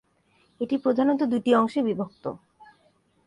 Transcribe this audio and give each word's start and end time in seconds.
এটি 0.61 0.75
প্রধানত 0.77 1.21
দুটি 1.23 1.51
অংশে 1.55 1.79
বিভক্ত। 1.83 2.23